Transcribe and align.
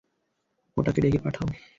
ওটাকে 0.77 0.99
ডেকে 1.01 1.19
পাঠাও। 1.23 1.47